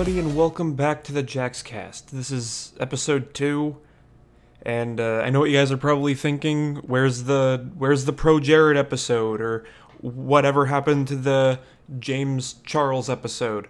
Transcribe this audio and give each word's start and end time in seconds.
everybody, 0.00 0.18
and 0.18 0.34
welcome 0.34 0.72
back 0.72 1.04
to 1.04 1.12
the 1.12 1.22
JaxCast. 1.22 2.06
This 2.06 2.30
is 2.30 2.72
episode 2.80 3.34
two, 3.34 3.76
and 4.62 4.98
uh, 4.98 5.20
I 5.22 5.28
know 5.28 5.40
what 5.40 5.50
you 5.50 5.58
guys 5.58 5.70
are 5.70 5.76
probably 5.76 6.14
thinking. 6.14 6.76
Where's 6.76 7.24
the 7.24 7.68
Where's 7.76 8.06
the 8.06 8.14
ProJared 8.14 8.78
episode, 8.78 9.42
or 9.42 9.66
whatever 10.00 10.64
happened 10.64 11.06
to 11.08 11.16
the 11.16 11.60
James 11.98 12.54
Charles 12.64 13.10
episode? 13.10 13.68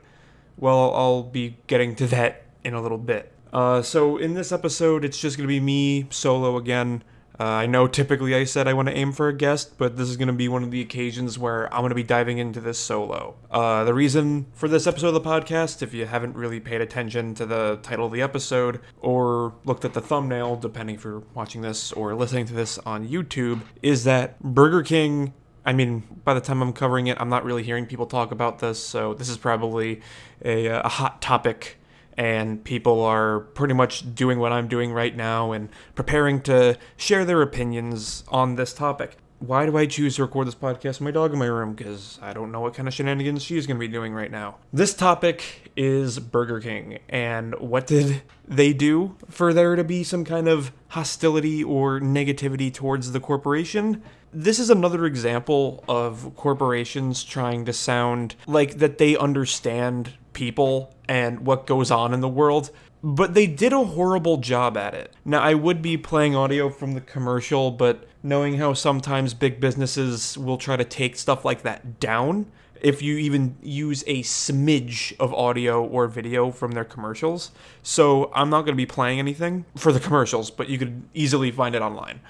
Well, 0.56 0.94
I'll 0.94 1.24
be 1.24 1.56
getting 1.66 1.96
to 1.96 2.06
that 2.06 2.44
in 2.62 2.74
a 2.74 2.80
little 2.80 2.96
bit. 2.96 3.32
Uh, 3.52 3.82
so 3.82 4.16
in 4.16 4.34
this 4.34 4.52
episode, 4.52 5.04
it's 5.04 5.18
just 5.18 5.36
gonna 5.36 5.48
be 5.48 5.58
me 5.58 6.06
solo 6.10 6.56
again. 6.56 7.02
Uh, 7.38 7.44
I 7.44 7.66
know 7.66 7.86
typically 7.86 8.34
I 8.34 8.44
said 8.44 8.68
I 8.68 8.74
want 8.74 8.88
to 8.88 8.96
aim 8.96 9.12
for 9.12 9.28
a 9.28 9.32
guest, 9.32 9.78
but 9.78 9.96
this 9.96 10.08
is 10.08 10.16
going 10.16 10.28
to 10.28 10.34
be 10.34 10.48
one 10.48 10.62
of 10.62 10.70
the 10.70 10.80
occasions 10.80 11.38
where 11.38 11.72
I'm 11.72 11.80
going 11.80 11.90
to 11.90 11.94
be 11.94 12.02
diving 12.02 12.38
into 12.38 12.60
this 12.60 12.78
solo. 12.78 13.36
Uh, 13.50 13.84
the 13.84 13.94
reason 13.94 14.46
for 14.52 14.68
this 14.68 14.86
episode 14.86 15.08
of 15.08 15.14
the 15.14 15.20
podcast, 15.20 15.82
if 15.82 15.94
you 15.94 16.06
haven't 16.06 16.36
really 16.36 16.60
paid 16.60 16.80
attention 16.80 17.34
to 17.34 17.46
the 17.46 17.78
title 17.82 18.06
of 18.06 18.12
the 18.12 18.20
episode 18.20 18.80
or 19.00 19.54
looked 19.64 19.84
at 19.84 19.94
the 19.94 20.00
thumbnail, 20.02 20.56
depending 20.56 20.96
if 20.96 21.04
you're 21.04 21.22
watching 21.34 21.62
this 21.62 21.92
or 21.92 22.14
listening 22.14 22.46
to 22.46 22.54
this 22.54 22.78
on 22.78 23.08
YouTube, 23.08 23.60
is 23.82 24.04
that 24.04 24.40
Burger 24.42 24.82
King 24.82 25.32
I 25.62 25.74
mean, 25.74 26.02
by 26.24 26.32
the 26.32 26.40
time 26.40 26.62
I'm 26.62 26.72
covering 26.72 27.08
it, 27.08 27.20
I'm 27.20 27.28
not 27.28 27.44
really 27.44 27.62
hearing 27.62 27.84
people 27.84 28.06
talk 28.06 28.32
about 28.32 28.60
this, 28.60 28.82
so 28.82 29.12
this 29.12 29.28
is 29.28 29.36
probably 29.36 30.00
a, 30.42 30.66
a 30.66 30.88
hot 30.88 31.20
topic 31.20 31.76
and 32.20 32.62
people 32.64 33.02
are 33.02 33.40
pretty 33.40 33.72
much 33.72 34.14
doing 34.14 34.38
what 34.38 34.52
I'm 34.52 34.68
doing 34.68 34.92
right 34.92 35.16
now 35.16 35.52
and 35.52 35.70
preparing 35.94 36.42
to 36.42 36.76
share 36.98 37.24
their 37.24 37.40
opinions 37.40 38.24
on 38.28 38.56
this 38.56 38.74
topic. 38.74 39.16
Why 39.38 39.64
do 39.64 39.78
I 39.78 39.86
choose 39.86 40.16
to 40.16 40.22
record 40.24 40.46
this 40.46 40.54
podcast 40.54 40.84
with 40.84 41.00
my 41.00 41.12
dog 41.12 41.32
in 41.32 41.38
my 41.38 41.46
room? 41.46 41.72
Because 41.72 42.18
I 42.20 42.34
don't 42.34 42.52
know 42.52 42.60
what 42.60 42.74
kind 42.74 42.86
of 42.86 42.92
shenanigans 42.92 43.42
she's 43.42 43.66
going 43.66 43.78
to 43.78 43.80
be 43.80 43.88
doing 43.88 44.12
right 44.12 44.30
now. 44.30 44.56
This 44.70 44.92
topic 44.92 45.72
is 45.78 46.18
Burger 46.18 46.60
King, 46.60 46.98
and 47.08 47.58
what 47.58 47.86
did 47.86 48.20
they 48.46 48.74
do 48.74 49.16
for 49.30 49.54
there 49.54 49.74
to 49.74 49.82
be 49.82 50.04
some 50.04 50.26
kind 50.26 50.46
of 50.46 50.72
hostility 50.88 51.64
or 51.64 52.00
negativity 52.00 52.70
towards 52.70 53.12
the 53.12 53.20
corporation? 53.20 54.02
This 54.30 54.58
is 54.58 54.68
another 54.68 55.06
example 55.06 55.82
of 55.88 56.32
corporations 56.36 57.24
trying 57.24 57.64
to 57.64 57.72
sound 57.72 58.36
like 58.46 58.74
that 58.76 58.98
they 58.98 59.16
understand 59.16 60.12
people 60.40 60.90
and 61.06 61.40
what 61.40 61.66
goes 61.66 61.90
on 61.90 62.14
in 62.14 62.20
the 62.20 62.28
world, 62.28 62.70
but 63.02 63.34
they 63.34 63.46
did 63.46 63.74
a 63.74 63.84
horrible 63.84 64.38
job 64.38 64.74
at 64.74 64.94
it. 64.94 65.12
Now, 65.22 65.40
I 65.42 65.52
would 65.52 65.82
be 65.82 65.98
playing 65.98 66.34
audio 66.34 66.70
from 66.70 66.94
the 66.94 67.02
commercial, 67.02 67.70
but 67.70 68.08
knowing 68.22 68.56
how 68.56 68.72
sometimes 68.72 69.34
big 69.34 69.60
businesses 69.60 70.38
will 70.38 70.56
try 70.56 70.78
to 70.78 70.84
take 70.84 71.16
stuff 71.16 71.44
like 71.44 71.60
that 71.62 72.00
down, 72.00 72.46
if 72.80 73.02
you 73.02 73.18
even 73.18 73.54
use 73.62 74.02
a 74.06 74.22
smidge 74.22 75.14
of 75.20 75.34
audio 75.34 75.84
or 75.84 76.08
video 76.08 76.50
from 76.50 76.72
their 76.72 76.84
commercials. 76.84 77.50
So 77.82 78.30
I'm 78.34 78.48
not 78.48 78.62
going 78.62 78.72
to 78.72 78.82
be 78.86 78.86
playing 78.86 79.18
anything 79.18 79.66
for 79.76 79.92
the 79.92 80.00
commercials, 80.00 80.50
but 80.50 80.70
you 80.70 80.78
could 80.78 81.02
easily 81.12 81.50
find 81.50 81.74
it 81.74 81.82
online. 81.82 82.20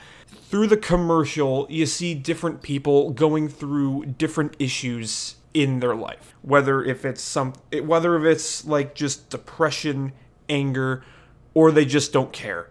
Through 0.49 0.67
the 0.67 0.77
commercial, 0.77 1.69
you 1.71 1.87
see 1.87 2.15
different 2.15 2.61
people 2.61 3.11
going 3.11 3.49
through 3.49 4.07
different 4.19 4.57
issues 4.59 5.37
in 5.55 5.81
their 5.81 5.95
life. 5.95 6.35
Whether 6.43 6.83
if 6.83 7.05
it's 7.05 7.23
some 7.23 7.55
whether 7.83 8.17
if 8.17 8.25
it's 8.25 8.65
like 8.65 8.95
just 8.95 9.31
depression 9.31 10.13
anger 10.49 11.05
or 11.55 11.73
they 11.73 11.85
just 11.85 12.13
don't 12.13 12.33
care. 12.33 12.69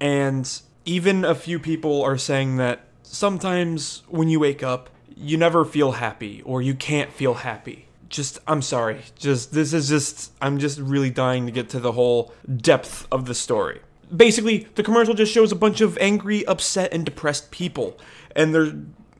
And 0.00 0.50
even 0.84 1.24
a 1.24 1.34
few 1.34 1.58
people 1.58 2.02
are 2.02 2.18
saying 2.18 2.56
that 2.56 2.80
sometimes 3.02 4.02
when 4.08 4.28
you 4.28 4.40
wake 4.40 4.62
up 4.62 4.90
you 5.14 5.36
never 5.36 5.64
feel 5.64 5.92
happy 5.92 6.42
or 6.42 6.62
you 6.62 6.74
can't 6.74 7.12
feel 7.12 7.34
happy. 7.34 7.86
Just 8.08 8.38
i'm 8.46 8.62
sorry. 8.62 9.02
Just 9.18 9.52
this 9.52 9.72
is 9.72 9.88
just 9.88 10.32
i'm 10.40 10.58
just 10.58 10.78
really 10.78 11.10
dying 11.10 11.46
to 11.46 11.52
get 11.52 11.68
to 11.70 11.80
the 11.80 11.92
whole 11.92 12.32
depth 12.56 13.06
of 13.12 13.26
the 13.26 13.34
story. 13.34 13.80
Basically 14.14 14.68
the 14.74 14.82
commercial 14.82 15.14
just 15.14 15.32
shows 15.32 15.52
a 15.52 15.56
bunch 15.56 15.80
of 15.80 15.98
angry 15.98 16.46
upset 16.46 16.92
and 16.92 17.04
depressed 17.04 17.50
people. 17.50 17.98
And 18.34 18.54
they're 18.54 18.72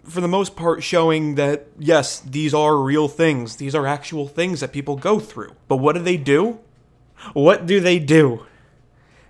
for 0.05 0.21
the 0.21 0.29
most 0.29 0.57
part 0.57 0.83
showing 0.83 1.37
that 1.37 1.67
yes, 1.79 2.21
these 2.21 2.55
are 2.55 2.77
real 2.77 3.09
things. 3.09 3.57
These 3.57 3.75
are 3.75 3.87
actual 3.87 4.29
things 4.29 4.61
that 4.61 4.73
people 4.73 4.97
go 4.97 5.19
through. 5.19 5.53
But 5.69 5.77
what 5.77 5.95
do 5.95 6.03
they 6.03 6.17
do? 6.17 6.59
What 7.33 7.67
do 7.67 7.81
they 7.81 7.99
do? 7.99 8.47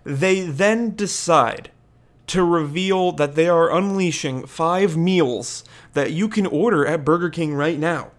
They 0.05 0.41
then 0.41 0.95
decide 0.97 1.71
to 2.29 2.43
reveal 2.43 3.13
that 3.13 3.35
they 3.35 3.49
are 3.49 3.71
unleashing 3.71 4.47
five 4.47 4.97
meals 4.97 5.65
that 5.93 6.13
you 6.13 6.29
can 6.29 6.47
order 6.47 6.87
at 6.87 7.05
Burger 7.05 7.29
King 7.29 7.55
right 7.55 7.79
now. 7.79 8.11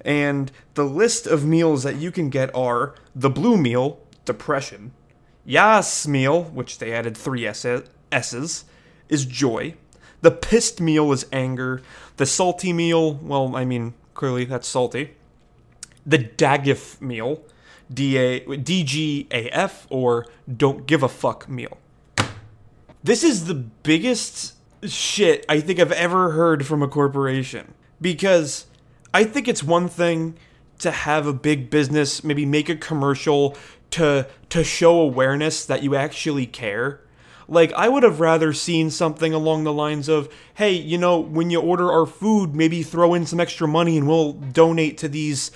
And 0.00 0.50
the 0.74 0.84
list 0.84 1.26
of 1.26 1.44
meals 1.44 1.82
that 1.82 1.96
you 1.96 2.10
can 2.10 2.30
get 2.30 2.54
are 2.54 2.94
the 3.14 3.28
blue 3.28 3.56
meal, 3.56 4.00
depression, 4.24 4.92
Yas 5.44 6.06
meal, 6.06 6.44
which 6.44 6.78
they 6.78 6.92
added 6.92 7.16
three 7.16 7.46
S's, 7.46 8.64
is 9.08 9.24
joy, 9.24 9.74
the 10.20 10.30
pissed 10.30 10.80
meal 10.80 11.12
is 11.12 11.26
anger. 11.32 11.82
The 12.16 12.26
salty 12.26 12.72
meal, 12.72 13.14
well, 13.14 13.54
I 13.54 13.64
mean, 13.64 13.94
clearly 14.14 14.44
that's 14.44 14.66
salty. 14.66 15.14
The 16.04 16.18
Dagif 16.18 17.00
meal, 17.00 17.42
D-A, 17.92 18.40
DGAF, 18.40 19.86
or 19.90 20.26
don't 20.54 20.86
give 20.86 21.02
a 21.02 21.08
fuck 21.08 21.48
meal. 21.48 21.78
This 23.02 23.22
is 23.22 23.46
the 23.46 23.54
biggest 23.54 24.54
shit 24.86 25.44
I 25.48 25.60
think 25.60 25.78
I've 25.78 25.92
ever 25.92 26.32
heard 26.32 26.66
from 26.66 26.82
a 26.82 26.88
corporation. 26.88 27.74
Because 28.00 28.66
I 29.12 29.24
think 29.24 29.48
it's 29.48 29.62
one 29.62 29.88
thing 29.88 30.36
to 30.78 30.90
have 30.90 31.26
a 31.26 31.32
big 31.32 31.70
business 31.70 32.22
maybe 32.22 32.46
make 32.46 32.68
a 32.68 32.76
commercial 32.76 33.56
to 33.90 34.28
to 34.48 34.62
show 34.62 35.00
awareness 35.00 35.64
that 35.64 35.82
you 35.82 35.94
actually 35.94 36.46
care 36.46 37.00
like, 37.48 37.72
I 37.72 37.88
would 37.88 38.02
have 38.02 38.20
rather 38.20 38.52
seen 38.52 38.90
something 38.90 39.32
along 39.32 39.64
the 39.64 39.72
lines 39.72 40.08
of, 40.08 40.32
hey, 40.54 40.72
you 40.72 40.98
know, 40.98 41.18
when 41.18 41.48
you 41.50 41.60
order 41.60 41.90
our 41.90 42.04
food, 42.04 42.54
maybe 42.54 42.82
throw 42.82 43.14
in 43.14 43.24
some 43.24 43.40
extra 43.40 43.66
money 43.66 43.96
and 43.96 44.06
we'll 44.06 44.34
donate 44.34 44.98
to 44.98 45.08
these 45.08 45.50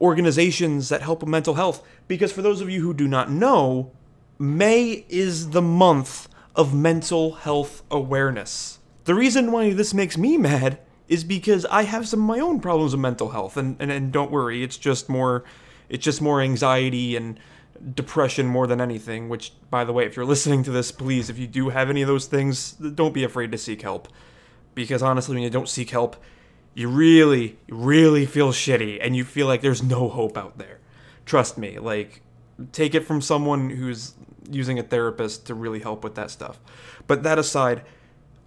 organizations 0.00 0.88
that 0.88 1.02
help 1.02 1.20
with 1.20 1.28
mental 1.28 1.54
health. 1.54 1.86
Because 2.08 2.32
for 2.32 2.42
those 2.42 2.60
of 2.60 2.68
you 2.68 2.82
who 2.82 2.92
do 2.92 3.06
not 3.06 3.30
know, 3.30 3.92
May 4.38 5.06
is 5.08 5.50
the 5.50 5.62
month 5.62 6.28
of 6.56 6.74
mental 6.74 7.32
health 7.32 7.82
awareness. 7.90 8.80
The 9.04 9.14
reason 9.14 9.52
why 9.52 9.72
this 9.72 9.94
makes 9.94 10.18
me 10.18 10.36
mad 10.36 10.78
is 11.08 11.22
because 11.22 11.64
I 11.66 11.82
have 11.82 12.08
some 12.08 12.20
of 12.20 12.26
my 12.26 12.40
own 12.40 12.60
problems 12.60 12.92
with 12.92 13.00
mental 13.00 13.30
health 13.30 13.56
and, 13.56 13.76
and, 13.78 13.92
and 13.92 14.12
don't 14.12 14.32
worry, 14.32 14.62
it's 14.62 14.76
just 14.76 15.08
more 15.08 15.44
it's 15.88 16.04
just 16.04 16.20
more 16.20 16.40
anxiety 16.40 17.14
and 17.14 17.38
depression 17.94 18.46
more 18.46 18.66
than 18.66 18.80
anything, 18.80 19.28
which, 19.28 19.52
by 19.70 19.84
the 19.84 19.92
way, 19.92 20.06
if 20.06 20.16
you're 20.16 20.24
listening 20.24 20.62
to 20.64 20.70
this, 20.70 20.92
please, 20.92 21.30
if 21.30 21.38
you 21.38 21.46
do 21.46 21.68
have 21.70 21.90
any 21.90 22.02
of 22.02 22.08
those 22.08 22.26
things, 22.26 22.72
don't 22.72 23.14
be 23.14 23.24
afraid 23.24 23.52
to 23.52 23.58
seek 23.58 23.82
help. 23.82 24.08
Because 24.74 25.02
honestly, 25.02 25.34
when 25.34 25.42
you 25.42 25.50
don't 25.50 25.68
seek 25.68 25.90
help, 25.90 26.16
you 26.74 26.88
really, 26.88 27.58
really 27.68 28.26
feel 28.26 28.52
shitty 28.52 28.98
and 29.00 29.16
you 29.16 29.24
feel 29.24 29.46
like 29.46 29.62
there's 29.62 29.82
no 29.82 30.08
hope 30.08 30.36
out 30.36 30.58
there. 30.58 30.78
Trust 31.24 31.56
me, 31.56 31.78
like, 31.78 32.20
take 32.72 32.94
it 32.94 33.00
from 33.00 33.20
someone 33.20 33.70
who's 33.70 34.14
using 34.50 34.78
a 34.78 34.82
therapist 34.82 35.46
to 35.46 35.54
really 35.54 35.80
help 35.80 36.04
with 36.04 36.14
that 36.14 36.30
stuff. 36.30 36.60
But 37.06 37.22
that 37.22 37.38
aside, 37.38 37.82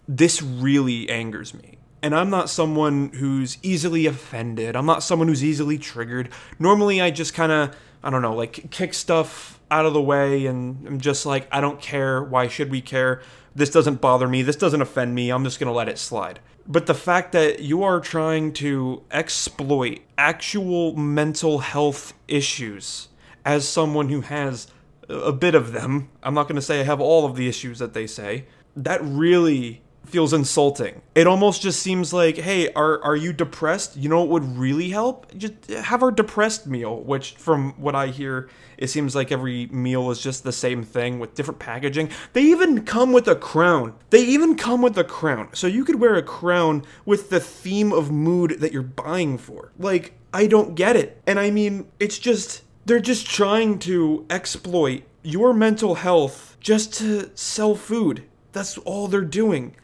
this 0.08 0.42
really 0.42 1.10
angers 1.10 1.54
me. 1.54 1.78
And 2.02 2.16
I'm 2.16 2.30
not 2.30 2.50
someone 2.50 3.10
who's 3.10 3.58
easily 3.62 4.06
offended. 4.06 4.76
I'm 4.76 4.86
not 4.86 5.04
someone 5.04 5.28
who's 5.28 5.44
easily 5.44 5.78
triggered. 5.78 6.30
Normally, 6.58 7.02
I 7.02 7.12
just 7.12 7.34
kind 7.34 7.52
of 7.52 7.76
I 8.04 8.10
don't 8.10 8.22
know, 8.22 8.34
like 8.34 8.72
kick 8.72 8.94
stuff 8.94 9.60
out 9.70 9.86
of 9.86 9.94
the 9.94 10.02
way 10.02 10.46
and 10.46 10.88
I'm 10.88 11.00
just 11.00 11.26
like, 11.26 11.48
I 11.52 11.62
don't 11.62 11.82
care. 11.82 12.24
Why 12.24 12.48
should 12.48 12.72
we 12.72 12.82
care? 12.82 13.22
This 13.56 13.70
doesn't 13.70 14.00
bother 14.00 14.28
me. 14.28 14.42
This 14.42 14.56
doesn't 14.56 14.82
offend 14.82 15.14
me. 15.14 15.30
I'm 15.32 15.44
just 15.44 15.60
going 15.60 15.68
to 15.68 15.74
let 15.74 15.90
it 15.90 15.98
slide. 15.98 16.40
But 16.66 16.86
the 16.86 16.94
fact 16.94 17.32
that 17.34 17.60
you 17.60 17.84
are 17.84 18.00
trying 18.00 18.54
to 18.54 19.04
exploit 19.12 20.00
actual 20.18 20.96
mental 20.96 21.60
health 21.60 22.14
issues 22.28 23.10
as 23.44 23.68
someone 23.68 24.10
who 24.10 24.22
has 24.22 24.68
a 25.10 25.32
bit 25.32 25.56
of 25.56 25.72
them, 25.72 26.10
I'm 26.24 26.34
not 26.34 26.44
going 26.44 26.56
to 26.56 26.62
say 26.62 26.80
I 26.80 26.84
have 26.84 27.02
all 27.02 27.26
of 27.26 27.36
the 27.36 27.50
issues 27.50 27.80
that 27.80 27.94
they 27.94 28.08
say, 28.08 28.46
that 28.76 29.02
really 29.04 29.82
feels 30.10 30.34
insulting. 30.34 31.02
It 31.16 31.28
almost 31.28 31.62
just 31.62 31.82
seems 31.82 32.12
like, 32.12 32.38
hey, 32.38 32.72
are 32.74 33.02
are 33.04 33.16
you 33.16 33.32
depressed? 33.32 33.96
You 33.96 34.10
know 34.10 34.20
what 34.20 34.30
would 34.30 34.58
really 34.58 34.90
help? 34.90 35.36
Just 35.38 35.68
have 35.68 36.04
our 36.04 36.12
depressed 36.12 36.68
meal, 36.68 37.02
which 37.02 37.36
from 37.38 37.74
what 37.74 37.96
I 37.96 38.08
hear, 38.08 38.50
it 38.78 38.88
seems 38.88 39.16
like 39.16 39.32
every 39.32 39.68
meal 39.68 40.10
is 40.12 40.22
just 40.22 40.44
the 40.44 40.52
same 40.52 40.84
thing 40.84 41.20
with 41.20 41.36
different 41.36 41.60
packaging. 41.60 42.10
They 42.34 42.44
even 42.44 42.84
come 42.86 43.12
with 43.12 43.28
a 43.28 43.36
crown. 43.36 43.96
They 44.10 44.24
even 44.24 44.56
come 44.56 44.82
with 44.82 44.98
a 44.98 45.04
crown. 45.04 45.50
So 45.54 45.68
you 45.68 45.86
could 45.86 46.00
wear 46.00 46.16
a 46.16 46.24
crown 46.24 46.84
with 47.06 47.30
the 47.30 47.40
theme 47.40 47.92
of 47.92 48.12
mood 48.12 48.60
that 48.60 48.72
you're 48.72 48.82
buying 48.82 49.38
for. 49.38 49.72
Like, 49.78 50.14
I 50.34 50.48
don't 50.48 50.76
get 50.76 50.96
it. 50.96 51.22
And 51.28 51.40
I 51.40 51.52
mean, 51.52 51.88
it's 52.00 52.20
just 52.20 52.64
they're 52.86 53.00
just 53.00 53.28
trying 53.28 53.80
to 53.80 54.26
exploit 54.30 55.04
your 55.24 55.54
mental 55.54 55.96
health 55.96 56.58
just 56.60 56.94
to 56.96 57.30
sell 57.36 57.76
food. 57.76 58.24
That's 58.52 58.78
all 58.80 59.08
they're 59.08 59.22
doing 59.22 59.76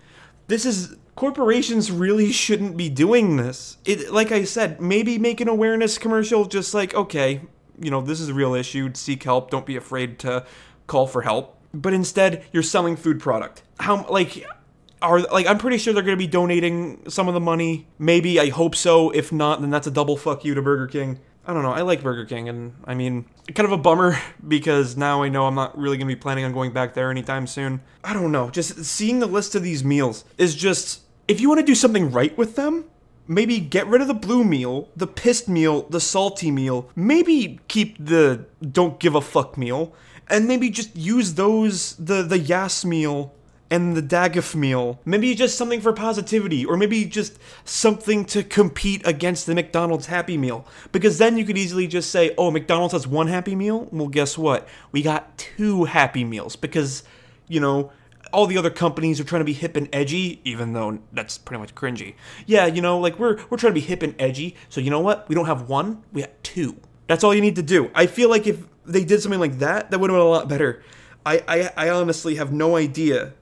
this 0.48 0.66
is 0.66 0.96
corporations 1.16 1.92
really 1.92 2.32
shouldn't 2.32 2.78
be 2.78 2.90
doing 2.90 3.38
this. 3.38 3.78
It 3.86 4.12
like 4.12 4.32
I 4.32 4.44
said, 4.44 4.82
maybe 4.82 5.18
make 5.18 5.42
an 5.42 5.48
awareness 5.48 5.98
commercial 5.98 6.46
just 6.46 6.74
like 6.74 6.94
okay, 6.94 7.42
you 7.80 7.92
know, 7.92 8.02
this 8.02 8.20
is 8.20 8.30
a 8.30 8.34
real 8.34 8.54
issue. 8.54 8.92
Seek 8.94 9.24
help. 9.24 9.50
Don't 9.50 9.66
be 9.66 9.76
afraid 9.76 10.20
to 10.20 10.46
call 10.88 11.08
for 11.08 11.22
help. 11.22 11.60
But 11.74 11.94
instead, 11.94 12.46
you're 12.52 12.64
selling 12.64 12.96
food 12.96 13.20
product. 13.20 13.64
How 13.80 14.08
like 14.10 14.46
are 15.02 15.22
like 15.22 15.46
I'm 15.46 15.58
pretty 15.58 15.78
sure 15.78 15.94
they're 15.94 16.04
going 16.04 16.18
to 16.18 16.24
be 16.24 16.28
donating 16.28 17.10
some 17.10 17.28
of 17.28 17.34
the 17.34 17.40
money. 17.40 17.88
Maybe 18.00 18.40
I 18.40 18.50
hope 18.50 18.76
so. 18.76 19.10
If 19.12 19.32
not, 19.32 19.62
then 19.62 19.70
that's 19.70 19.88
a 19.88 19.92
double 19.92 20.18
fuck 20.18 20.46
you 20.46 20.54
to 20.54 20.62
Burger 20.62 20.88
King. 20.88 21.20
I 21.48 21.54
don't 21.54 21.62
know. 21.62 21.72
I 21.72 21.82
like 21.82 22.02
Burger 22.02 22.26
King, 22.26 22.50
and 22.50 22.74
I 22.86 22.96
mean, 22.96 23.26
kind 23.54 23.66
of 23.66 23.72
a 23.72 23.78
bummer 23.78 24.18
because 24.48 24.98
now 24.98 25.22
I 25.22 25.30
know 25.30 25.46
I'm 25.46 25.56
not 25.56 25.78
really 25.78 25.98
to 25.98 26.06
be 26.06 26.16
planning 26.16 26.44
on 26.44 26.54
going 26.54 26.72
back 26.72 26.94
there 26.94 27.12
anytime 27.12 27.48
soon. 27.48 27.82
I 28.04 28.14
don't 28.14 28.32
know. 28.32 28.50
Just 28.50 28.84
seeing 28.86 29.20
the 29.20 29.28
list 29.28 29.56
of 29.56 29.64
these 29.64 29.84
meals 29.84 30.26
is 30.38 30.56
just. 30.56 31.02
If 31.28 31.42
you 31.42 31.50
want 31.50 31.60
to 31.60 31.66
do 31.66 31.74
something 31.74 32.12
right 32.12 32.38
with 32.38 32.56
them, 32.56 32.86
maybe 33.28 33.60
get 33.60 33.88
rid 33.88 34.02
of 34.02 34.08
the 34.08 34.14
blue 34.14 34.44
meal, 34.44 34.90
the 34.96 35.08
pissed 35.08 35.50
meal, 35.50 35.84
the 35.90 36.00
salty 36.00 36.52
meal. 36.52 36.90
Maybe 36.96 37.60
keep 37.68 37.98
the 38.04 38.46
don't 38.62 39.00
give 39.00 39.16
a 39.16 39.22
fuck 39.22 39.58
meal, 39.58 39.94
and 40.30 40.48
maybe 40.48 40.70
just 40.70 40.96
use 40.96 41.34
those 41.34 41.96
the 41.96 42.22
the 42.22 42.38
yas 42.38 42.86
meal 42.86 43.34
and 43.70 43.96
the 43.96 44.02
Daggif 44.02 44.56
meal. 44.56 45.00
Maybe 45.06 45.34
just 45.36 45.58
something 45.58 45.82
for 45.82 45.94
positivity, 45.94 46.66
or 46.66 46.78
maybe 46.78 47.06
just 47.06 47.40
something 47.64 48.26
to 48.26 48.44
compete 48.44 49.06
against 49.06 49.46
the 49.46 49.56
McDonald's 49.56 50.08
Happy 50.08 50.38
Meal. 50.38 50.66
Because 50.92 51.18
then 51.18 51.38
you 51.38 51.46
could 51.46 51.58
easily 51.58 51.88
just 51.88 52.12
say, 52.12 52.34
oh, 52.38 52.52
McDonald's 52.52 52.94
has 52.94 53.08
one 53.08 53.28
Happy 53.28 53.56
Meal? 53.56 53.88
Well, 53.92 54.08
guess 54.08 54.38
what? 54.38 54.68
We 54.92 55.02
got 55.02 55.38
two 55.38 55.86
Happy 55.86 56.24
Meals 56.24 56.56
because, 56.56 57.04
you 57.48 57.60
know, 57.60 57.92
all 58.32 58.48
the 58.48 58.58
other 58.58 58.70
companies 58.70 59.20
are 59.20 59.24
trying 59.24 59.42
to 59.42 59.46
be 59.46 59.54
hip 59.54 59.76
and 59.76 59.88
edgy, 59.94 60.42
even 60.44 60.74
though 60.74 61.00
that's 61.14 61.38
pretty 61.38 61.62
much 61.62 61.74
cringy. 61.74 62.16
Yeah, 62.46 62.66
you 62.66 62.82
know, 62.82 63.00
like 63.00 63.18
we're 63.18 63.38
we're 63.50 63.58
trying 63.58 63.72
to 63.72 63.80
be 63.80 63.86
hip 63.86 64.04
and 64.04 64.14
edgy. 64.20 64.56
So 64.70 64.82
you 64.82 64.90
know 64.90 65.00
what? 65.00 65.28
We 65.30 65.36
don't 65.36 65.46
have 65.46 65.70
one, 65.70 66.04
we 66.12 66.22
have 66.22 66.32
two. 66.44 66.76
That's 67.08 67.24
all 67.24 67.34
you 67.34 67.42
need 67.42 67.56
to 67.56 67.64
do. 67.64 67.92
I 67.96 68.08
feel 68.08 68.30
like 68.30 68.46
if 68.48 68.60
they 68.86 69.06
did 69.06 69.22
something 69.22 69.40
like 69.40 69.60
that, 69.60 69.92
that 69.92 70.00
would 70.00 70.10
have 70.10 70.16
been 70.16 70.26
a 70.26 70.30
lot 70.30 70.50
better. 70.50 70.84
I, 71.26 71.44
I, 71.48 71.88
I 71.88 71.90
honestly 71.90 72.36
have 72.36 72.52
no 72.52 72.76
idea 72.76 73.34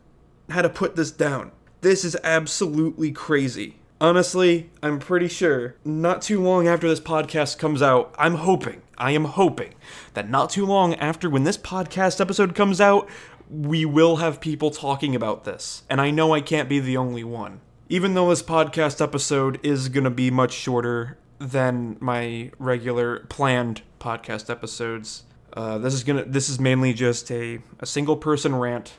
how 0.49 0.61
to 0.61 0.69
put 0.69 0.95
this 0.95 1.11
down. 1.11 1.51
This 1.81 2.03
is 2.03 2.17
absolutely 2.23 3.11
crazy. 3.11 3.75
Honestly, 3.99 4.69
I'm 4.81 4.99
pretty 4.99 5.27
sure 5.27 5.75
not 5.85 6.21
too 6.21 6.41
long 6.41 6.67
after 6.67 6.89
this 6.89 6.99
podcast 6.99 7.57
comes 7.57 7.81
out, 7.81 8.13
I'm 8.17 8.35
hoping, 8.35 8.81
I 8.97 9.11
am 9.11 9.25
hoping 9.25 9.75
that 10.13 10.29
not 10.29 10.49
too 10.49 10.65
long 10.65 10.93
after 10.95 11.29
when 11.29 11.45
this 11.45 11.57
podcast 11.57 12.19
episode 12.19 12.55
comes 12.55 12.81
out, 12.81 13.09
we 13.49 13.85
will 13.85 14.17
have 14.17 14.41
people 14.41 14.71
talking 14.71 15.15
about 15.15 15.45
this. 15.45 15.83
And 15.89 16.01
I 16.01 16.11
know 16.11 16.33
I 16.33 16.41
can't 16.41 16.67
be 16.67 16.79
the 16.79 16.97
only 16.97 17.23
one. 17.23 17.61
Even 17.87 18.13
though 18.13 18.29
this 18.29 18.43
podcast 18.43 19.01
episode 19.01 19.59
is 19.63 19.89
going 19.89 20.05
to 20.05 20.09
be 20.09 20.31
much 20.31 20.53
shorter 20.53 21.17
than 21.39 21.97
my 21.99 22.51
regular 22.57 23.19
planned 23.29 23.83
podcast 23.99 24.49
episodes, 24.49 25.23
uh, 25.53 25.77
this 25.77 25.93
is 25.93 26.03
gonna 26.03 26.25
this 26.25 26.49
is 26.49 26.59
mainly 26.59 26.93
just 26.93 27.29
a, 27.31 27.59
a 27.79 27.85
single 27.85 28.17
person 28.17 28.55
rant 28.55 28.93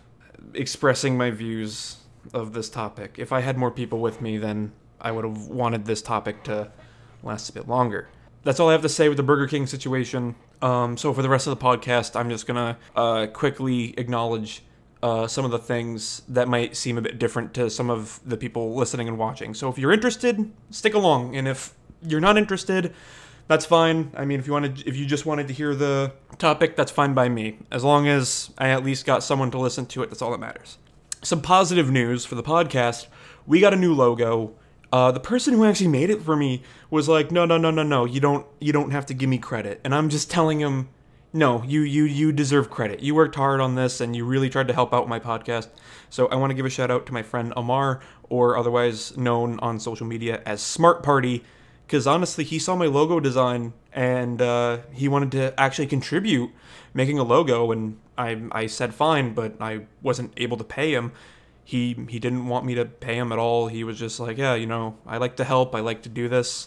expressing 0.53 1.17
my 1.17 1.31
views 1.31 1.97
of 2.33 2.53
this 2.53 2.69
topic. 2.69 3.17
If 3.19 3.33
I 3.33 3.41
had 3.41 3.57
more 3.57 3.71
people 3.71 4.01
with 4.01 4.21
me, 4.21 4.39
then 4.39 4.73
I 5.01 5.13
would 5.13 5.25
have 5.25 5.49
wanted 5.49 5.85
this 5.85 6.03
topic 6.03 6.43
to 6.45 6.71
last 7.23 7.49
a 7.49 7.53
bit 7.53 7.69
longer. 7.69 8.09
That's 8.43 8.61
all 8.61 8.69
I 8.69 8.73
have 8.73 8.83
to 8.83 8.89
say 8.89 9.09
with 9.09 9.17
the 9.17 9.23
Burger 9.23 9.47
King 9.47 9.67
situation. 9.67 10.35
Um, 10.61 10.97
so 10.97 11.13
for 11.13 11.23
the 11.23 11.29
rest 11.29 11.47
of 11.47 11.59
the 11.59 11.65
podcast, 11.65 12.19
I'm 12.19 12.31
just 12.31 12.47
gonna 12.47 12.79
uh, 12.95 13.27
quickly 13.29 13.99
acknowledge 13.99 14.63
uh, 15.03 15.27
some 15.27 15.45
of 15.45 15.51
the 15.51 15.59
things 15.59 16.23
that 16.29 16.49
might 16.49 16.77
seem 16.77 16.97
a 16.97 17.03
bit 17.03 17.19
different 17.19 17.53
to 17.55 17.69
some 17.69 17.91
of 17.91 18.21
the 18.25 18.37
people 18.37 18.75
listening 18.75 19.09
and 19.09 19.19
watching. 19.19 19.53
So 19.53 19.69
if 19.69 19.79
you're 19.79 19.93
interested, 19.93 20.51
stick 20.71 20.95
along, 20.95 21.37
and 21.37 21.47
if 21.47 21.75
you're 22.01 22.21
not 22.21 22.39
interested, 22.39 22.95
that's 23.47 23.67
fine. 23.67 24.11
I 24.17 24.25
mean, 24.25 24.41
if 24.41 24.47
you 24.47 24.53
wanted, 24.53 24.87
if 24.87 24.97
you 24.97 25.07
just 25.07 25.27
wanted 25.27 25.49
to 25.49 25.55
hear 25.55 25.75
the 25.75 26.13
topic, 26.39 26.77
that's 26.77 26.91
fine 26.91 27.15
by 27.15 27.29
me. 27.29 27.59
As 27.71 27.85
long 27.85 28.09
as 28.09 28.51
I 28.59 28.69
at 28.69 28.85
least 28.85 29.05
got 29.05 29.23
someone 29.23 29.51
to 29.51 29.59
listen 29.59 29.87
to 29.87 30.03
it, 30.03 30.11
that's 30.11 30.23
all 30.23 30.31
that 30.31 30.41
matters. 30.41 30.79
Some 31.23 31.43
positive 31.43 31.91
news 31.91 32.25
for 32.25 32.35
the 32.35 32.43
podcast: 32.43 33.07
we 33.47 33.61
got 33.61 33.75
a 33.75 33.77
new 33.77 33.95
logo. 33.95 34.55
Uh, 34.93 35.11
the 35.11 35.21
person 35.21 35.55
who 35.55 35.65
actually 35.65 35.89
made 35.89 36.09
it 36.09 36.23
for 36.23 36.37
me 36.37 36.63
was 36.91 37.09
like, 37.09 37.31
"No, 37.31 37.45
no, 37.45 37.59
no, 37.59 37.71
no, 37.71 37.83
no. 37.83 38.05
You 38.05 38.21
don't, 38.21 38.47
you 38.61 38.73
don't 38.73 38.93
have 38.93 39.07
to 39.07 39.15
give 39.15 39.29
me 39.29 39.39
credit." 39.39 39.81
And 39.85 39.95
I'm 39.95 40.09
just 40.09 40.31
telling 40.31 40.61
him, 40.61 40.89
"No, 41.33 41.63
you, 41.65 41.83
you, 41.83 42.05
you 42.05 42.33
deserve 42.33 42.71
credit. 42.71 43.01
You 43.01 43.15
worked 43.15 43.35
hard 43.35 43.61
on 43.61 43.75
this, 43.75 44.01
and 44.01 44.15
you 44.17 44.25
really 44.25 44.49
tried 44.49 44.69
to 44.69 44.75
help 44.75 44.95
out 44.95 45.09
my 45.09 45.19
podcast." 45.19 45.69
So 46.09 46.29
I 46.29 46.37
want 46.37 46.51
to 46.51 46.55
give 46.55 46.65
a 46.65 46.71
shout 46.71 46.91
out 46.91 47.07
to 47.07 47.13
my 47.13 47.23
friend 47.23 47.53
Amar, 47.57 48.01
or 48.31 48.57
otherwise 48.57 49.17
known 49.17 49.59
on 49.61 49.81
social 49.81 50.07
media 50.07 50.43
as 50.47 50.63
SmartParty 50.63 51.43
because 51.95 52.09
honestly, 52.09 52.43
he 52.43 52.59
saw 52.59 52.75
my 52.75 52.87
logo 52.87 53.21
design 53.21 53.73
and 53.93 54.43
uh, 54.43 54.79
he 54.91 55.07
wanted 55.07 55.31
to 55.31 55.55
actually 55.57 55.87
contribute 55.87 56.51
making 56.93 57.21
a 57.21 57.23
logo, 57.23 57.71
and 57.71 57.99
I 58.19 58.43
I 58.51 58.67
said 58.67 58.93
fine, 58.93 59.33
but 59.33 59.55
I 59.61 59.87
wasn't 60.03 60.33
able 60.37 60.57
to 60.57 60.65
pay 60.65 60.93
him. 60.93 61.13
He 61.63 61.97
he 62.09 62.19
didn't 62.19 62.49
want 62.49 62.67
me 62.67 62.75
to 62.75 62.85
pay 62.85 63.15
him 63.15 63.31
at 63.31 63.39
all. 63.39 63.69
He 63.69 63.85
was 63.85 63.97
just 63.97 64.19
like, 64.19 64.39
yeah, 64.39 64.57
you 64.57 64.67
know, 64.67 64.97
I 65.07 65.19
like 65.19 65.37
to 65.37 65.45
help. 65.45 65.73
I 65.73 65.81
like 65.81 66.03
to 66.03 66.09
do 66.09 66.29
this. 66.29 66.67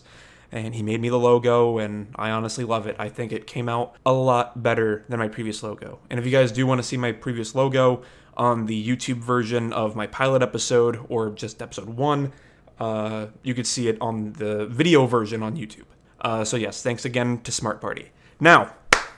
And 0.49 0.73
he 0.73 0.81
made 0.81 1.01
me 1.01 1.09
the 1.09 1.19
logo, 1.19 1.77
and 1.77 2.07
I 2.15 2.29
honestly 2.29 2.63
love 2.63 2.87
it. 2.87 2.95
I 2.97 3.09
think 3.09 3.33
it 3.33 3.47
came 3.47 3.67
out 3.67 3.97
a 4.05 4.13
lot 4.13 4.63
better 4.63 5.03
than 5.09 5.19
my 5.19 5.27
previous 5.27 5.61
logo. 5.61 5.99
And 6.09 6.21
if 6.21 6.25
you 6.25 6.31
guys 6.31 6.53
do 6.53 6.65
want 6.65 6.79
to 6.79 6.87
see 6.87 6.95
my 6.95 7.11
previous 7.11 7.53
logo 7.53 8.01
on 8.37 8.65
the 8.67 8.79
YouTube 8.87 9.17
version 9.17 9.73
of 9.73 9.93
my 9.93 10.07
pilot 10.07 10.41
episode 10.41 11.05
or 11.09 11.31
just 11.31 11.61
episode 11.61 11.89
one, 11.89 12.31
uh, 12.79 13.27
you 13.43 13.53
could 13.53 13.67
see 13.67 13.87
it 13.87 13.97
on 14.01 14.33
the 14.33 14.65
video 14.67 15.05
version 15.05 15.43
on 15.43 15.55
YouTube. 15.55 15.85
Uh, 16.21 16.43
so 16.43 16.57
yes, 16.57 16.81
thanks 16.81 17.05
again 17.05 17.39
to 17.41 17.51
SmartParty. 17.51 18.07
Now, 18.39 18.73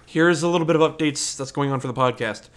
here's 0.05 0.43
a 0.43 0.47
little 0.47 0.65
bit 0.65 0.75
of 0.75 0.81
updates 0.81 1.37
that's 1.37 1.51
going 1.51 1.71
on 1.71 1.79
for 1.79 1.87
the 1.87 1.93
podcast. 1.93 2.49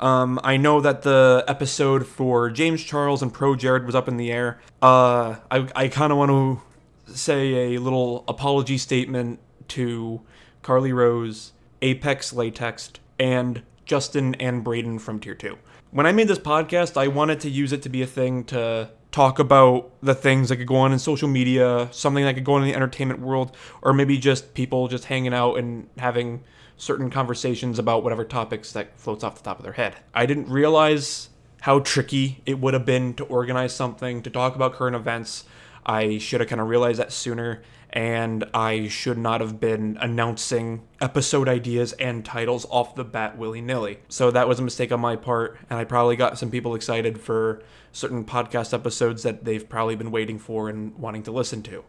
Um, 0.00 0.40
I 0.42 0.56
know 0.56 0.80
that 0.80 1.02
the 1.02 1.44
episode 1.46 2.06
for 2.06 2.50
James 2.50 2.82
Charles 2.82 3.22
and 3.22 3.32
ProJared 3.32 3.84
was 3.84 3.94
up 3.94 4.08
in 4.08 4.16
the 4.16 4.32
air. 4.32 4.60
Uh, 4.80 5.36
I, 5.50 5.68
I 5.76 5.88
kind 5.88 6.10
of 6.10 6.18
want 6.18 6.30
to 6.30 7.14
say 7.14 7.74
a 7.74 7.78
little 7.78 8.24
apology 8.26 8.78
statement 8.78 9.40
to 9.68 10.22
Carly 10.62 10.92
Rose, 10.92 11.52
Apex 11.82 12.32
Latex, 12.32 12.92
and 13.18 13.62
Justin 13.84 14.34
and 14.36 14.64
Braden 14.64 14.98
from 15.00 15.20
Tier 15.20 15.34
2. 15.34 15.58
When 15.90 16.06
I 16.06 16.12
made 16.12 16.28
this 16.28 16.38
podcast, 16.38 16.96
I 16.96 17.08
wanted 17.08 17.40
to 17.40 17.50
use 17.50 17.72
it 17.72 17.82
to 17.82 17.88
be 17.88 18.00
a 18.00 18.06
thing 18.06 18.44
to 18.44 18.90
talk 19.12 19.38
about 19.38 19.90
the 20.02 20.14
things 20.14 20.48
that 20.48 20.56
could 20.56 20.66
go 20.66 20.76
on 20.76 20.92
in 20.92 20.98
social 20.98 21.28
media, 21.28 21.88
something 21.90 22.24
that 22.24 22.34
could 22.34 22.44
go 22.44 22.54
on 22.54 22.62
in 22.62 22.68
the 22.68 22.74
entertainment 22.74 23.20
world, 23.20 23.56
or 23.82 23.92
maybe 23.92 24.18
just 24.18 24.54
people 24.54 24.88
just 24.88 25.06
hanging 25.06 25.34
out 25.34 25.54
and 25.54 25.88
having 25.98 26.42
certain 26.76 27.10
conversations 27.10 27.78
about 27.78 28.02
whatever 28.02 28.24
topics 28.24 28.72
that 28.72 28.98
floats 28.98 29.22
off 29.22 29.36
the 29.36 29.42
top 29.42 29.58
of 29.58 29.64
their 29.64 29.74
head. 29.74 29.96
I 30.14 30.26
didn't 30.26 30.48
realize 30.48 31.28
how 31.62 31.80
tricky 31.80 32.40
it 32.46 32.58
would 32.58 32.72
have 32.72 32.86
been 32.86 33.14
to 33.14 33.24
organize 33.24 33.74
something 33.74 34.22
to 34.22 34.30
talk 34.30 34.54
about 34.54 34.72
current 34.72 34.96
events. 34.96 35.44
I 35.84 36.18
should 36.18 36.40
have 36.40 36.48
kind 36.48 36.60
of 36.60 36.68
realized 36.68 36.98
that 36.98 37.12
sooner 37.12 37.62
and 37.92 38.44
I 38.54 38.86
should 38.86 39.18
not 39.18 39.40
have 39.40 39.58
been 39.58 39.98
announcing 40.00 40.82
episode 41.00 41.48
ideas 41.48 41.92
and 41.94 42.24
titles 42.24 42.64
off 42.70 42.94
the 42.94 43.04
bat 43.04 43.36
willy 43.36 43.60
nilly. 43.60 43.98
So 44.08 44.30
that 44.30 44.48
was 44.48 44.60
a 44.60 44.62
mistake 44.62 44.92
on 44.92 45.00
my 45.00 45.16
part, 45.16 45.58
and 45.68 45.78
I 45.78 45.84
probably 45.84 46.14
got 46.16 46.38
some 46.38 46.50
people 46.50 46.74
excited 46.74 47.20
for 47.20 47.62
certain 47.92 48.24
podcast 48.24 48.72
episodes 48.72 49.24
that 49.24 49.44
they've 49.44 49.68
probably 49.68 49.96
been 49.96 50.12
waiting 50.12 50.38
for 50.38 50.68
and 50.68 50.96
wanting 50.96 51.24
to 51.24 51.32
listen 51.32 51.62
to. 51.64 51.84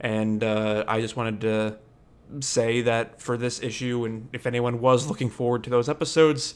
And 0.00 0.42
uh, 0.42 0.84
I 0.88 1.02
just 1.02 1.16
wanted 1.16 1.42
to 1.42 1.78
say 2.40 2.80
that 2.80 3.20
for 3.20 3.36
this 3.36 3.62
issue, 3.62 4.06
and 4.06 4.30
if 4.32 4.46
anyone 4.46 4.80
was 4.80 5.06
looking 5.06 5.28
forward 5.28 5.64
to 5.64 5.70
those 5.70 5.88
episodes, 5.88 6.54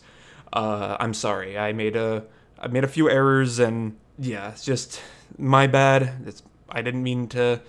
uh, 0.55 0.97
I'm 0.99 1.13
sorry. 1.13 1.59
I 1.59 1.73
made 1.73 1.97
a 1.97 2.25
I 2.59 2.69
made 2.69 2.85
a 2.85 2.89
few 2.89 3.11
errors, 3.11 3.59
and 3.59 3.99
yeah, 4.19 4.49
it's 4.51 4.65
just 4.65 5.03
my 5.37 5.67
bad. 5.67 6.25
It's 6.27 6.43
I 6.71 6.81
didn't 6.81 7.03
mean 7.03 7.29
to 7.29 7.61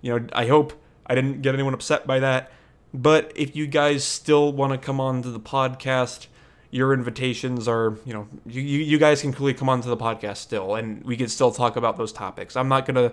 you 0.00 0.18
know, 0.18 0.26
I 0.32 0.46
hope 0.46 0.72
I 1.06 1.14
didn't 1.14 1.42
get 1.42 1.54
anyone 1.54 1.74
upset 1.74 2.06
by 2.06 2.20
that. 2.20 2.52
But 2.94 3.32
if 3.34 3.54
you 3.54 3.66
guys 3.66 4.04
still 4.04 4.52
want 4.52 4.72
to 4.72 4.78
come 4.78 5.00
on 5.00 5.22
to 5.22 5.30
the 5.30 5.40
podcast, 5.40 6.28
your 6.70 6.92
invitations 6.92 7.68
are, 7.68 7.96
you 8.04 8.12
know, 8.12 8.28
you, 8.46 8.62
you 8.62 8.98
guys 8.98 9.20
can 9.20 9.32
clearly 9.32 9.54
come 9.54 9.68
onto 9.68 9.88
the 9.88 9.96
podcast 9.96 10.38
still, 10.38 10.74
and 10.74 11.04
we 11.04 11.16
can 11.16 11.28
still 11.28 11.50
talk 11.50 11.76
about 11.76 11.96
those 11.96 12.12
topics. 12.12 12.56
I'm 12.56 12.68
not 12.68 12.86
gonna, 12.86 13.12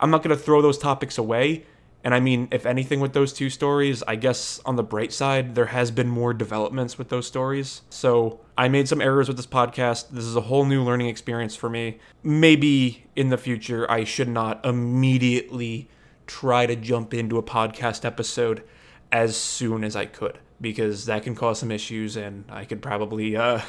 I'm 0.00 0.10
not 0.10 0.22
gonna 0.22 0.36
throw 0.36 0.62
those 0.62 0.78
topics 0.78 1.18
away. 1.18 1.64
And 2.04 2.14
I 2.14 2.20
mean, 2.20 2.48
if 2.52 2.66
anything, 2.66 3.00
with 3.00 3.14
those 3.14 3.32
two 3.32 3.48
stories, 3.48 4.02
I 4.06 4.16
guess 4.16 4.60
on 4.66 4.76
the 4.76 4.82
bright 4.82 5.10
side, 5.10 5.54
there 5.54 5.66
has 5.66 5.90
been 5.90 6.08
more 6.08 6.34
developments 6.34 6.98
with 6.98 7.08
those 7.08 7.26
stories. 7.26 7.80
So 7.88 8.40
I 8.58 8.68
made 8.68 8.88
some 8.88 9.00
errors 9.00 9.26
with 9.26 9.38
this 9.38 9.46
podcast. 9.46 10.10
This 10.10 10.24
is 10.24 10.36
a 10.36 10.42
whole 10.42 10.66
new 10.66 10.84
learning 10.84 11.08
experience 11.08 11.56
for 11.56 11.70
me. 11.70 11.98
Maybe 12.22 13.06
in 13.16 13.30
the 13.30 13.38
future, 13.38 13.90
I 13.90 14.04
should 14.04 14.28
not 14.28 14.64
immediately 14.66 15.88
try 16.26 16.66
to 16.66 16.76
jump 16.76 17.14
into 17.14 17.38
a 17.38 17.42
podcast 17.42 18.04
episode 18.04 18.62
as 19.12 19.36
soon 19.36 19.84
as 19.84 19.94
I 19.94 20.06
could 20.06 20.38
because 20.60 21.06
that 21.06 21.22
can 21.22 21.34
cause 21.34 21.58
some 21.58 21.70
issues 21.70 22.16
and 22.16 22.44
I 22.48 22.64
could 22.64 22.82
probably 22.82 23.36
uh, 23.36 23.60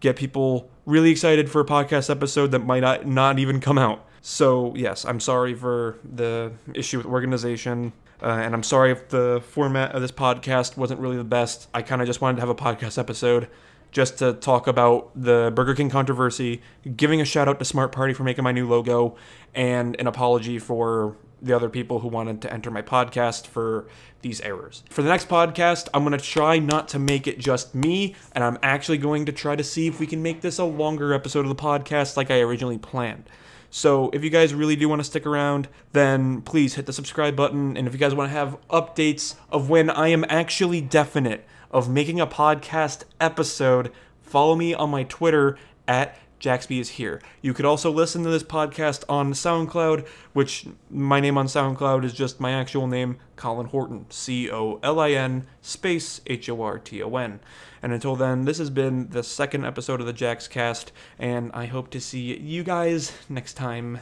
get 0.00 0.16
people 0.16 0.70
really 0.84 1.10
excited 1.10 1.50
for 1.50 1.60
a 1.60 1.64
podcast 1.64 2.08
episode 2.10 2.52
that 2.52 2.60
might 2.60 2.80
not, 2.80 3.06
not 3.06 3.38
even 3.38 3.60
come 3.60 3.78
out. 3.78 4.06
So, 4.20 4.74
yes, 4.74 5.04
I'm 5.04 5.20
sorry 5.20 5.54
for 5.54 5.98
the 6.04 6.52
issue 6.74 6.98
with 6.98 7.06
organization. 7.06 7.92
Uh, 8.22 8.40
and 8.42 8.54
I'm 8.54 8.62
sorry 8.62 8.92
if 8.92 9.08
the 9.08 9.42
format 9.50 9.92
of 9.92 10.00
this 10.00 10.12
podcast 10.12 10.76
wasn't 10.76 11.00
really 11.00 11.16
the 11.16 11.24
best. 11.24 11.68
I 11.74 11.82
kind 11.82 12.00
of 12.00 12.06
just 12.06 12.20
wanted 12.20 12.36
to 12.36 12.40
have 12.40 12.48
a 12.48 12.54
podcast 12.54 12.98
episode 12.98 13.48
just 13.92 14.18
to 14.18 14.32
talk 14.34 14.66
about 14.66 15.10
the 15.14 15.52
Burger 15.54 15.74
King 15.74 15.90
controversy, 15.90 16.60
giving 16.96 17.20
a 17.20 17.24
shout 17.24 17.48
out 17.48 17.58
to 17.58 17.64
SmartParty 17.64 18.14
for 18.14 18.24
making 18.24 18.44
my 18.44 18.52
new 18.52 18.68
logo, 18.68 19.16
and 19.54 19.98
an 19.98 20.06
apology 20.06 20.58
for 20.58 21.16
the 21.40 21.54
other 21.54 21.68
people 21.68 22.00
who 22.00 22.08
wanted 22.08 22.40
to 22.42 22.52
enter 22.52 22.70
my 22.70 22.82
podcast 22.82 23.46
for 23.46 23.86
these 24.22 24.40
errors. 24.40 24.82
For 24.90 25.02
the 25.02 25.08
next 25.08 25.28
podcast, 25.28 25.88
I'm 25.92 26.04
going 26.04 26.18
to 26.18 26.24
try 26.24 26.58
not 26.58 26.88
to 26.88 26.98
make 26.98 27.26
it 27.26 27.38
just 27.38 27.74
me, 27.74 28.14
and 28.32 28.42
I'm 28.42 28.58
actually 28.62 28.98
going 28.98 29.26
to 29.26 29.32
try 29.32 29.56
to 29.56 29.64
see 29.64 29.86
if 29.86 30.00
we 30.00 30.06
can 30.06 30.22
make 30.22 30.40
this 30.40 30.58
a 30.58 30.64
longer 30.64 31.12
episode 31.12 31.40
of 31.40 31.48
the 31.48 31.54
podcast 31.54 32.16
like 32.16 32.30
I 32.30 32.40
originally 32.40 32.78
planned. 32.78 33.28
So 33.70 34.10
if 34.10 34.24
you 34.24 34.30
guys 34.30 34.54
really 34.54 34.76
do 34.76 34.88
want 34.88 35.00
to 35.00 35.04
stick 35.04 35.26
around, 35.26 35.68
then 35.92 36.40
please 36.42 36.74
hit 36.74 36.86
the 36.86 36.92
subscribe 36.92 37.36
button. 37.36 37.76
And 37.76 37.86
if 37.86 37.92
you 37.92 37.98
guys 37.98 38.14
want 38.14 38.30
to 38.30 38.36
have 38.36 38.56
updates 38.68 39.34
of 39.50 39.68
when 39.68 39.90
I 39.90 40.08
am 40.08 40.24
actually 40.28 40.80
definite 40.80 41.46
of 41.70 41.90
making 41.90 42.20
a 42.20 42.26
podcast 42.26 43.04
episode, 43.20 43.92
follow 44.22 44.54
me 44.54 44.72
on 44.72 44.90
my 44.90 45.02
Twitter 45.02 45.58
at 45.86 46.16
Jaxby 46.40 46.80
is 46.80 46.90
here. 46.90 47.20
You 47.40 47.54
could 47.54 47.64
also 47.64 47.90
listen 47.90 48.22
to 48.24 48.30
this 48.30 48.42
podcast 48.42 49.04
on 49.08 49.32
SoundCloud, 49.32 50.06
which 50.32 50.66
my 50.90 51.20
name 51.20 51.38
on 51.38 51.46
SoundCloud 51.46 52.04
is 52.04 52.12
just 52.12 52.40
my 52.40 52.52
actual 52.52 52.86
name, 52.86 53.18
Colin 53.36 53.66
Horton. 53.68 54.06
C 54.10 54.50
O 54.50 54.78
L 54.82 55.00
I 55.00 55.12
N 55.12 55.46
space 55.62 56.20
H 56.26 56.48
O 56.48 56.62
R 56.62 56.78
T 56.78 57.02
O 57.02 57.16
N. 57.16 57.40
And 57.82 57.92
until 57.92 58.16
then, 58.16 58.44
this 58.44 58.58
has 58.58 58.70
been 58.70 59.08
the 59.10 59.22
second 59.22 59.64
episode 59.64 60.00
of 60.00 60.06
the 60.06 60.12
JaxCast, 60.12 60.86
and 61.18 61.50
I 61.52 61.66
hope 61.66 61.90
to 61.90 62.00
see 62.00 62.36
you 62.36 62.64
guys 62.64 63.12
next 63.28 63.54
time. 63.54 64.00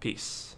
Peace. 0.00 0.56